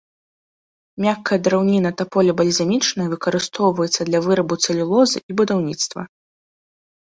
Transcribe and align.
Мяккая 1.03 1.37
драўніна 1.47 1.91
таполі 1.99 2.31
бальзамічнай 2.39 3.07
выкарыстоўваецца 3.13 4.01
для 4.09 4.19
вырабу 4.29 4.53
цэлюлозы 4.67 5.17
і 5.29 5.39
будаўніцтва. 5.45 6.01